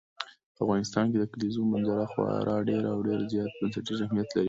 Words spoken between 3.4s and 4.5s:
بنسټیز اهمیت لري.